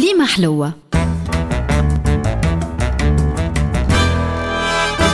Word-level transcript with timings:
كليمة 0.00 0.26
حلوة. 0.26 0.74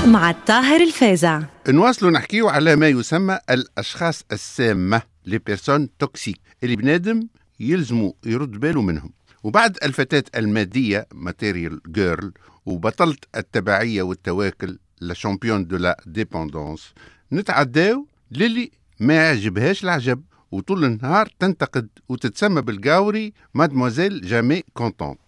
مع 0.06 0.30
الطاهر 0.30 0.80
الفازع. 0.80 1.42
نواصلوا 1.68 2.10
نحكيو 2.10 2.48
على 2.48 2.76
ما 2.76 2.88
يسمى 2.88 3.38
الأشخاص 3.50 4.24
السامة 4.32 5.02
les 5.24 5.38
personnes 5.38 5.88
toxiques 5.98 6.40
اللي 6.62 6.76
بنادم 6.76 7.28
يلزموا 7.60 8.12
يرد 8.26 8.50
باله 8.50 8.82
منهم. 8.82 9.12
وبعد 9.44 9.78
الفتاة 9.82 10.24
المادية 10.36 11.06
material 11.14 11.80
girl 11.92 12.32
وبطلت 12.66 13.24
التبعية 13.36 14.02
والتواكل 14.02 14.78
la 15.00 15.14
championne 15.14 15.66
de 15.66 15.76
la 15.76 16.02
dépendance 16.06 16.94
نتعداو 17.32 18.06
للي 18.30 18.70
ما 19.00 19.14
يعجبهاش 19.14 19.84
العجب. 19.84 20.22
وطول 20.52 20.84
النهار 20.84 21.28
تنتقد 21.38 21.88
وتتسمى 22.08 22.62
بالقاوري 22.62 23.32
mademoiselle 23.54 24.20
jamais 24.20 24.62
contente. 24.74 25.20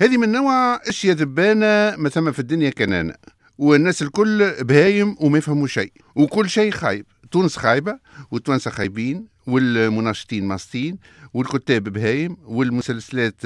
هذه 0.00 0.16
من 0.16 0.32
نوع 0.32 0.74
أشياء 0.74 1.16
ذبانة 1.16 1.96
ما 1.96 2.08
ثم 2.08 2.32
في 2.32 2.38
الدنيا 2.38 2.70
كان 2.70 2.92
أنا 2.92 3.14
والناس 3.58 4.02
الكل 4.02 4.64
بهايم 4.64 5.16
وما 5.20 5.38
يفهموا 5.38 5.66
شيء 5.66 5.92
وكل 6.16 6.50
شيء 6.50 6.70
خايب 6.70 7.06
تونس 7.30 7.56
خايبة 7.56 7.98
والتوانسة 8.30 8.70
خايبين 8.70 9.26
والمناشطين 9.46 10.44
ماسطين 10.44 10.98
والكتاب 11.34 11.82
بهايم 11.82 12.36
والمسلسلات 12.44 13.40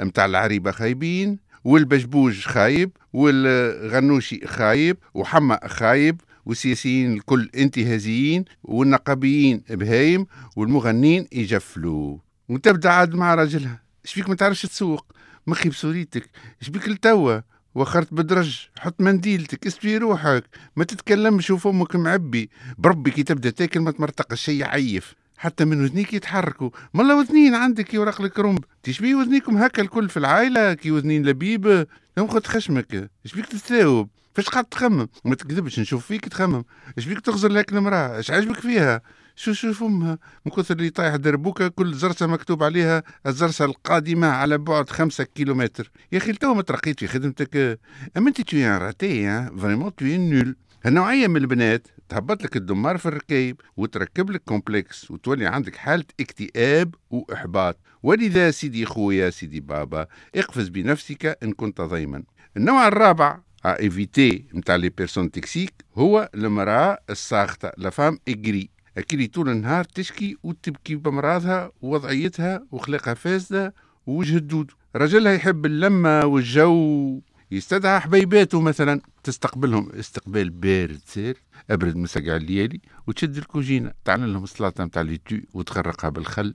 متاع 0.00 0.24
العريبة 0.24 0.70
خايبين 0.70 1.38
والبجبوج 1.64 2.40
خايب 2.40 2.90
والغنوشي 3.12 4.46
خايب 4.46 4.96
وحمة 5.14 5.60
خايب 5.66 6.20
والسياسيين 6.46 7.12
الكل 7.12 7.50
انتهازيين 7.54 8.44
والنقابيين 8.62 9.62
بهايم 9.70 10.26
والمغنين 10.56 11.26
يجفلوا. 11.32 12.18
وتبدأ 12.48 12.90
عاد 12.90 13.14
مع 13.14 13.34
راجلها. 13.34 13.82
إيش 14.04 14.14
فيك 14.14 14.28
ما 14.28 14.34
تعرفش 14.34 14.62
تسوق؟ 14.62 15.12
مخي 15.46 15.68
بسوريتك. 15.68 16.30
إيش 16.60 16.70
بيك 16.70 16.88
لتوا 16.88 17.40
وخرت 17.74 18.14
بدرج. 18.14 18.66
حط 18.78 19.00
منديلتك. 19.00 19.66
اسبي 19.66 19.96
روحك. 19.96 20.44
ما 20.76 20.84
تتكلمش. 20.84 21.50
وفمك 21.50 21.96
معبي. 21.96 22.50
بربي 22.78 23.10
كي 23.10 23.22
تبدأ 23.22 23.50
تاكل 23.50 23.80
ما 23.80 23.90
تمرتقش. 23.90 24.40
شي 24.40 24.64
عيف. 24.64 25.14
حتى 25.44 25.64
من 25.64 25.82
وذنيك 25.82 26.14
يتحركوا. 26.14 26.70
مالا 26.94 27.14
وذنين 27.14 27.54
عندك 27.54 27.94
يورق 27.94 28.22
لك 28.22 28.38
رمب 28.38 28.64
تشبي 28.82 29.14
وذنيكم 29.14 29.56
هكا 29.56 29.82
الكل 29.82 30.08
في 30.08 30.16
العائلة؟ 30.16 30.74
كي 30.74 30.90
وذنين 30.90 31.26
لبيب. 31.26 31.86
يوم 32.18 32.28
خد 32.28 32.46
خشمك. 32.46 33.10
بيك 33.34 33.46
تتثاوب 33.46 34.08
فاش 34.34 34.48
قاعد 34.48 34.64
تخمم؟ 34.64 35.08
ما 35.24 35.34
تكذبش 35.34 35.80
نشوف 35.80 36.06
فيك 36.06 36.28
تخمم. 36.28 36.64
إيش 36.98 37.06
بيك 37.06 37.20
تغزر 37.20 37.48
لك 37.48 37.72
المرأة؟ 37.72 38.16
إيش 38.16 38.30
عجبك 38.30 38.60
فيها؟ 38.60 39.00
شو 39.36 39.52
شو 39.52 39.72
فمها؟ 39.72 40.18
من 40.46 40.52
كثر 40.52 40.76
اللي 40.76 40.90
طايح 40.90 41.16
دربوكا 41.16 41.68
كل 41.68 41.94
زرسة 41.94 42.26
مكتوب 42.26 42.62
عليها 42.62 43.02
الزرسة 43.26 43.64
القادمة 43.64 44.26
على 44.26 44.58
بعد 44.58 44.90
خمسة 44.90 45.24
كيلومتر. 45.24 45.90
يا 46.12 46.18
أخي 46.18 46.32
تو 46.32 46.54
ما 46.54 46.62
ترقيت 46.62 47.00
في 47.00 47.06
خدمتك. 47.06 47.78
أما 48.16 48.28
أنت 48.28 48.40
تو 48.40 48.56
ان 48.56 48.76
راتي 48.76 49.48
فريمون 49.58 49.94
تو 49.94 50.04
نول 50.04 50.56
هالنوعية 50.84 51.26
من 51.26 51.36
البنات 51.36 51.88
تهبط 52.08 52.44
لك 52.44 52.56
الدمار 52.56 52.98
في 52.98 53.06
الركايب 53.06 53.60
وتركب 53.76 54.30
لك 54.30 54.42
كومبلكس 54.44 55.10
وتولي 55.10 55.46
عندك 55.46 55.76
حالة 55.76 56.04
اكتئاب 56.20 56.94
وإحباط. 57.10 57.78
ولذا 58.02 58.50
سيدي 58.50 58.86
خويا 58.86 59.30
سيدي 59.30 59.60
بابا 59.60 60.06
اقفز 60.34 60.68
بنفسك 60.68 61.38
إن 61.42 61.52
كنت 61.52 61.80
ضيما. 61.80 62.22
النوع 62.56 62.88
الرابع 62.88 63.38
à 63.66 63.77
éviter 63.77 64.46
نتاع 64.54 64.76
les 64.76 64.88
personnes 64.88 65.30
toxiques 65.30 65.74
هو 65.94 66.30
المرأة 66.34 66.98
الساخطة 67.10 67.72
la 67.76 67.90
femme 67.90 68.18
aigrie 68.28 68.70
أكيد 68.98 69.30
طول 69.30 69.48
النهار 69.48 69.84
تشكي 69.84 70.36
وتبكي 70.42 70.94
بمراضها 70.94 71.72
ووضعيتها 71.82 72.66
وخلقها 72.70 73.14
فاسدة 73.14 73.74
ووجه 74.06 74.36
الدود. 74.36 74.70
رجلها 74.96 75.32
يحب 75.32 75.66
اللمة 75.66 76.26
والجو. 76.26 77.20
يستدعى 77.54 78.00
حبيباته 78.00 78.60
مثلا 78.60 79.00
تستقبلهم. 79.22 79.90
استقبال 79.92 80.50
بارد 80.50 81.00
سير 81.06 81.36
أبرد 81.70 81.96
مسقع 81.96 82.36
الليالي 82.36 82.80
وتشد 83.06 83.36
الكوجينة. 83.36 83.92
تعمل 84.04 84.32
لهم 84.32 84.44
السلطه 84.44 84.84
نتاع 84.84 85.02
laitue 85.02 85.36
وتغرقها 85.54 86.10
بالخل 86.10 86.54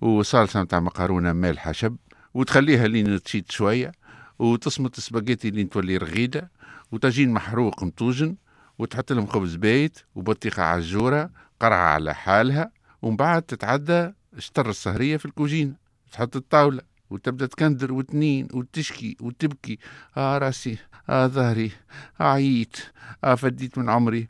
وصالصه 0.00 0.62
نتاع 0.62 0.80
مقارونه 0.80 1.32
مالحة 1.32 1.72
شب 1.72 1.96
وتخليها 2.34 2.88
لين 2.88 3.22
تشيت 3.22 3.52
شوية 3.52 3.92
وتصمت 4.38 5.00
سباجيتي 5.00 5.50
لين 5.50 5.70
تولي 5.70 5.96
رغيدة 5.96 6.50
وطاجين 6.92 7.30
محروق 7.30 7.84
مطوجن 7.84 8.36
وتحط 8.78 9.12
لهم 9.12 9.26
خبز 9.26 9.54
بايت 9.54 9.98
وبطيخة 10.14 10.62
عجوره 10.62 11.30
قرعة 11.60 11.94
على 11.94 12.14
حالها 12.14 12.70
ومن 13.02 13.16
بعد 13.16 13.42
تتعدى 13.42 14.12
شطر 14.38 14.70
السهرية 14.70 15.16
في 15.16 15.24
الكوجينة. 15.24 15.74
تحط 16.12 16.36
الطاولة. 16.36 16.87
وتبدأ 17.10 17.46
تكندر 17.46 17.92
وتنين 17.92 18.48
وتشكي 18.54 19.16
وتبكي. 19.20 19.78
آه 20.16 20.38
راسي 20.38 20.78
آه 21.08 21.26
ظهري 21.26 21.72
آه 22.20 22.24
عييت 22.24 22.76
آه 23.24 23.34
فديت 23.34 23.78
من 23.78 23.90
عمري. 23.90 24.28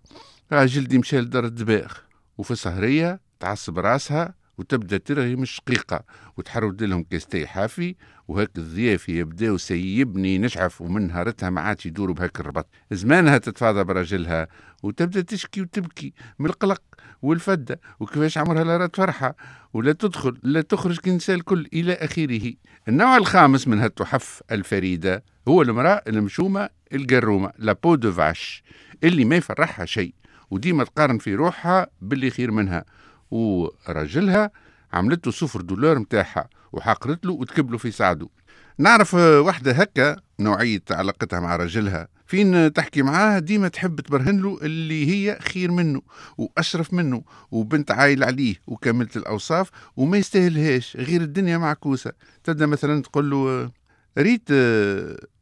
آه 0.52 0.64
جلدي 0.64 0.98
مشى 0.98 1.20
لدار 1.20 1.44
الدباغ. 1.44 1.92
وفي 2.38 2.50
السهريه 2.50 3.20
تعصب 3.40 3.78
راسها 3.78 4.34
وتبدأ 4.58 4.98
ترغي 4.98 5.36
من 5.36 5.42
الشقيقة 5.42 6.04
وتحرد 6.36 6.82
لهم 6.82 7.02
كاستي 7.02 7.46
حافي 7.46 7.96
وهاك 8.28 8.50
الضياف 8.58 9.08
يبداو 9.08 9.56
سيبني 9.56 10.38
نشعف 10.38 10.80
ومن 10.80 11.06
نهارتها 11.06 11.50
ما 11.50 11.60
عادش 11.60 11.86
يدوروا 11.86 12.14
بهاك 12.14 12.40
الربط. 12.40 12.66
زمانها 12.90 13.38
تتفاضى 13.38 13.84
براجلها 13.84 14.48
وتبدأ 14.82 15.20
تشكي 15.20 15.60
وتبكي 15.60 16.12
من 16.38 16.46
القلق. 16.46 16.82
والفده 17.22 17.80
وكيفاش 18.00 18.38
عمرها 18.38 18.64
لا 18.64 18.76
رأت 18.76 18.96
فرحة 18.96 19.36
ولا 19.72 19.92
تدخل 19.92 20.38
لا 20.42 20.60
تخرج 20.60 20.98
كنساء 20.98 21.36
الكل 21.36 21.68
إلى 21.72 21.92
آخره. 21.92 22.52
النوع 22.88 23.16
الخامس 23.16 23.68
من 23.68 23.80
هالتحف 23.80 24.42
الفريدة 24.52 25.24
هو 25.48 25.62
المرأة 25.62 26.02
المشومة 26.08 26.68
القرومة 26.92 27.52
لا 27.58 27.72
بو 27.72 27.94
دو 27.94 28.12
فاش 28.12 28.62
اللي 29.04 29.24
ما 29.24 29.36
يفرحها 29.36 29.86
شيء 29.86 30.14
وديما 30.50 30.84
تقارن 30.84 31.18
في 31.18 31.34
روحها 31.34 31.86
باللي 32.00 32.30
خير 32.30 32.50
منها. 32.50 32.84
وراجلها 33.30 34.50
عملته 34.92 35.30
صفر 35.30 35.60
دولار 35.60 35.98
متاعها 35.98 36.48
وحقرت 36.72 37.26
له 37.26 37.32
وتكبله 37.32 37.78
في 37.78 37.90
سعده. 37.90 38.28
نعرف 38.78 39.14
واحدة 39.14 39.72
هكا 39.72 40.16
نوعية 40.40 40.82
علاقتها 40.90 41.40
مع 41.40 41.56
رجلها 41.56 42.08
فين 42.28 42.72
تحكي 42.72 43.02
معاه؟ 43.02 43.38
ديما 43.38 43.68
تحب 43.68 44.00
تبرهن 44.00 44.40
له 44.40 44.58
اللي 44.62 45.06
هي 45.06 45.38
خير 45.40 45.70
منه 45.70 46.02
وأشرف 46.38 46.94
منه 46.94 47.22
وبنت 47.50 47.90
عايل 47.90 48.24
عليه 48.24 48.54
وكاملة 48.66 49.08
الأوصاف 49.16 49.70
وما 49.96 50.16
يستاهلهاش 50.18 50.96
غير 50.96 51.20
الدنيا 51.22 51.58
معكوسة. 51.58 52.12
تبدأ 52.44 52.66
مثلا 52.66 53.02
تقول 53.02 53.30
له 53.30 53.70
ريت 54.18 54.52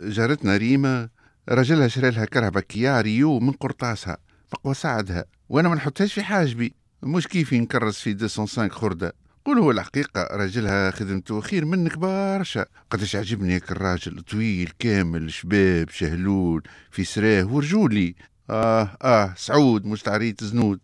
جارتنا 0.00 0.56
ريما 0.56 1.08
رجلها 1.48 1.88
شرى 1.88 2.10
لها 2.10 2.24
كرهبة 2.24 2.60
كيا 2.60 3.00
ريو 3.00 3.38
من 3.40 3.52
قرطاسها 3.52 4.16
مقوى 4.52 4.74
ساعدها 4.74 5.24
وأنا 5.48 5.68
ما 5.68 5.74
نحطهاش 5.74 6.12
في 6.12 6.22
حاجبي. 6.22 6.74
مش 7.02 7.28
كيف 7.28 7.52
نكرس 7.52 8.00
في 8.00 8.10
205 8.10 8.68
خردة. 8.68 9.14
قول 9.46 9.58
هو 9.58 9.70
الحقيقة 9.70 10.28
راجلها 10.30 10.90
خدمته 10.90 11.40
خير 11.40 11.64
منك 11.64 11.98
برشا. 11.98 12.66
قداش 12.90 13.16
عجبني 13.16 13.56
الراجل 13.56 14.20
طويل 14.20 14.72
كامل 14.78 15.32
شباب 15.32 15.88
شهلول 15.88 16.62
في 16.90 17.04
سراه 17.04 17.44
ورجولي. 17.52 18.14
آه 18.50 18.96
آه 19.02 19.34
سعود 19.36 19.86
مش 19.86 20.02
تعريت 20.02 20.44
زنود. 20.44 20.80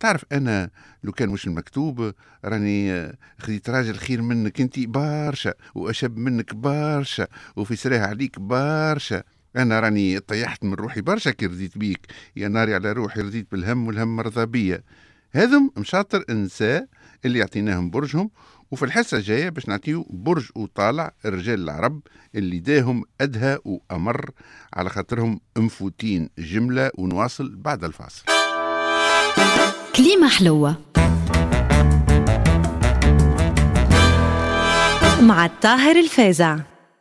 تعرف 0.00 0.24
أنا 0.32 0.70
لو 1.04 1.12
كان 1.12 1.28
مش 1.28 1.46
المكتوب 1.46 2.12
راني 2.44 3.12
خديت 3.38 3.70
راجل 3.70 3.96
خير 3.96 4.22
منك 4.22 4.60
انت 4.60 4.78
برشا 4.78 5.54
وأشب 5.74 6.16
منك 6.16 6.54
برشا 6.54 7.26
وفي 7.56 7.76
سراه 7.76 7.98
عليك 7.98 8.38
برشا. 8.40 9.22
أنا 9.56 9.80
راني 9.80 10.20
طيحت 10.20 10.64
من 10.64 10.74
روحي 10.74 11.00
برشا 11.00 11.30
كي 11.30 11.46
رضيت 11.46 11.78
بيك. 11.78 12.06
يا 12.36 12.48
ناري 12.48 12.74
على 12.74 12.92
روحي 12.92 13.20
رضيت 13.20 13.46
بالهم 13.52 13.86
والهم 13.86 14.16
مرضى 14.16 14.46
بيا. 14.46 14.82
هذم 15.32 15.70
مشاطر 15.76 16.24
النساء 16.30 16.86
اللي 17.24 17.38
يعطيناهم 17.38 17.90
برجهم 17.90 18.30
وفي 18.70 18.84
الحصة 18.84 19.16
الجاية 19.16 19.48
باش 19.48 19.68
نعطيو 19.68 20.06
برج 20.10 20.48
وطالع 20.54 21.12
الرجال 21.24 21.64
العرب 21.64 22.00
اللي 22.34 22.58
داهم 22.58 23.04
أدهى 23.20 23.58
وأمر 23.64 24.30
على 24.74 24.90
خاطرهم 24.90 25.40
مفوتين 25.58 26.30
جملة 26.38 26.90
ونواصل 26.98 27.56
بعد 27.56 27.84
الفاصل. 27.84 28.22
كليمة 29.96 30.28
حلوة. 30.28 30.76
مع 35.22 35.46
الطاهر 35.46 35.96
الفازع. 35.96 36.58